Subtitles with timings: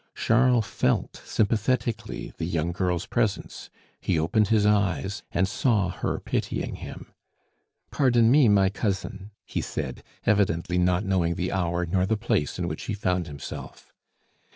[0.15, 3.69] Charles felt sympathetically the young girl's presence;
[3.99, 7.13] he opened his eyes and saw her pitying him.
[7.91, 12.67] "Pardon me, my cousin," he said, evidently not knowing the hour nor the place in
[12.67, 13.93] which he found himself.